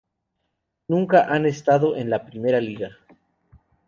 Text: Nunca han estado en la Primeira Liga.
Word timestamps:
Nunca 0.87 1.31
han 1.31 1.45
estado 1.45 1.95
en 1.95 2.09
la 2.09 2.25
Primeira 2.25 2.59
Liga. 2.59 2.97